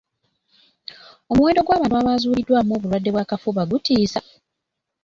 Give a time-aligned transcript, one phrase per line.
[1.31, 4.19] Omuwendo gw'abantu abazuuliddwamu obulwadde bw'akafuba gutiisa.